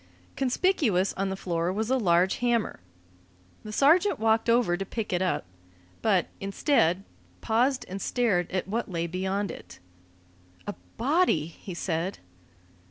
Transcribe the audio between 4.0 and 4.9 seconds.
walked over to